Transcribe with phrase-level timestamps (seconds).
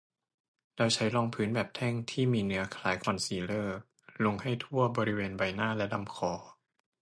[0.77, 3.77] แล้วใช้รองพื้นแบบแท่งที่มีเนื้อคล้ายคอนซีลเลอร์
[4.25, 6.31] ลงให้ทั่วบริเวณใบหน้า และลำคอ